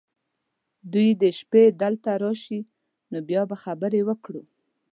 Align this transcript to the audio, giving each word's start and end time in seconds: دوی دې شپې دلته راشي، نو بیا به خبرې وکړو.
دوی 0.93 1.09
دې 1.21 1.29
شپې 1.39 1.63
دلته 1.81 2.11
راشي، 2.23 2.59
نو 3.11 3.17
بیا 3.29 3.41
به 3.49 3.55
خبرې 3.63 4.01
وکړو. 4.07 4.43